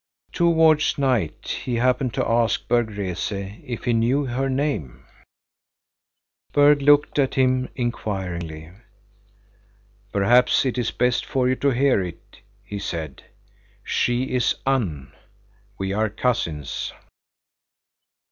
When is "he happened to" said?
1.63-2.27